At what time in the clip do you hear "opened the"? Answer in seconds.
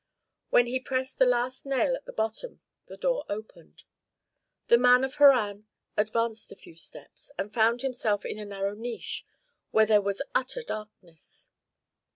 3.29-4.79